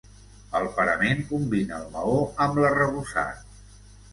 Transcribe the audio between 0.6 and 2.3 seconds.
parament combina el maó